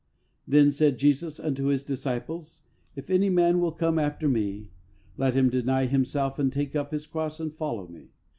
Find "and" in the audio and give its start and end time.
6.39-6.51, 7.39-7.53